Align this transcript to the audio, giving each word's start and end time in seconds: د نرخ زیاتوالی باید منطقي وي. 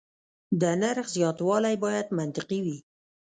د 0.61 0.63
نرخ 0.81 1.07
زیاتوالی 1.15 1.75
باید 1.83 2.07
منطقي 2.17 2.59
وي. 2.65 2.77